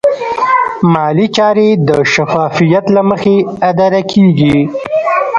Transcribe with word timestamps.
مالي 0.93 1.25
چارې 1.35 1.67
د 1.87 1.89
شفافیت 2.13 2.85
له 2.95 3.01
مخې 3.09 3.35
اداره 3.69 4.01
کېږي. 4.11 4.57